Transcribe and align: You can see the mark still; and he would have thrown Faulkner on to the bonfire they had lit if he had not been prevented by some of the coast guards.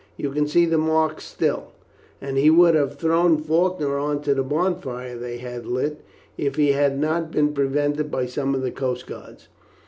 You 0.17 0.31
can 0.31 0.47
see 0.47 0.65
the 0.65 0.79
mark 0.79 1.21
still; 1.21 1.73
and 2.19 2.35
he 2.35 2.49
would 2.49 2.73
have 2.73 2.97
thrown 2.97 3.37
Faulkner 3.37 3.99
on 3.99 4.23
to 4.23 4.33
the 4.33 4.41
bonfire 4.41 5.15
they 5.15 5.37
had 5.37 5.67
lit 5.67 6.01
if 6.39 6.55
he 6.55 6.71
had 6.71 6.97
not 6.99 7.29
been 7.29 7.53
prevented 7.53 8.09
by 8.09 8.25
some 8.25 8.55
of 8.55 8.63
the 8.63 8.71
coast 8.71 9.05
guards. 9.05 9.47